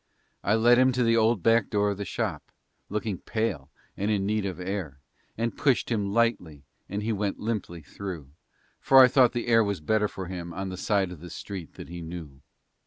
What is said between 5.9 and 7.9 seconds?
him lightly and he went limply